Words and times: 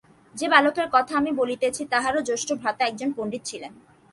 যে 0.35 0.47
বালকের 0.49 0.87
কথা 0.91 1.13
আমি 1.17 1.31
বলিতেছি, 1.31 1.81
তাঁহার 1.85 2.15
জ্যেষ্ঠ 2.23 2.49
ভ্রাতা 2.53 2.83
একজন 2.85 3.09
পণ্ডিত 3.17 3.43
ছিলেন। 3.45 3.71